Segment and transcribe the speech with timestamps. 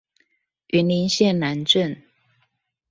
[0.69, 2.01] 雲林縣南鎮